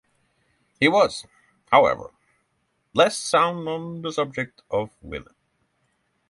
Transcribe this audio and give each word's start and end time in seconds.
He 0.79 0.87
was, 0.87 1.27
however, 1.71 2.09
less 2.95 3.15
sound 3.15 3.69
on 3.69 4.01
the 4.01 4.11
subject 4.11 4.63
of 4.71 4.89
women. 5.03 5.35